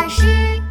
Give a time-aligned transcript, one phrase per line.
[0.00, 0.67] 但是。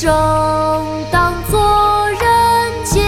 [0.00, 0.08] 生
[1.10, 2.18] 当作人
[2.86, 3.04] 杰，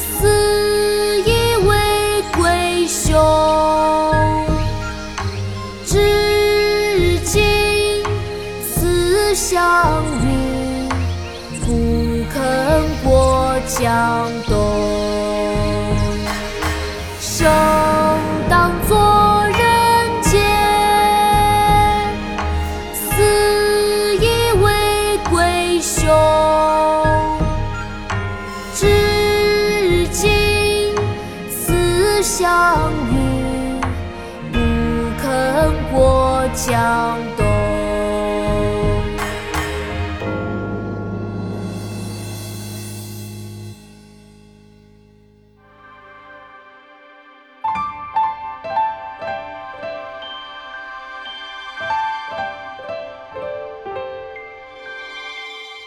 [0.00, 3.14] 死亦为鬼雄。
[5.86, 8.02] 至今
[8.64, 10.88] 思项羽，
[11.60, 14.71] 不肯过江东。
[32.42, 33.80] 相遇，
[34.50, 34.58] 不
[35.22, 37.46] 肯过江东。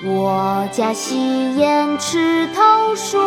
[0.05, 3.19] 我家西檐赤头树，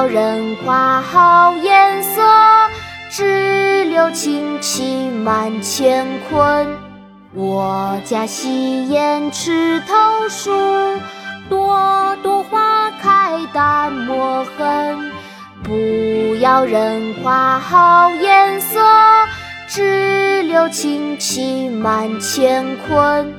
[0.00, 2.22] 不要人夸好颜色，
[3.10, 6.66] 只留清气满乾坤。
[7.34, 10.50] 我家西檐赤头树，
[11.50, 15.12] 朵朵花开淡墨痕。
[15.62, 18.80] 不要人夸好颜色，
[19.68, 23.34] 只留清气满乾坤。